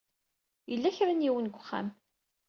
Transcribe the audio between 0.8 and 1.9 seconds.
kra n yiwen deg uxxam.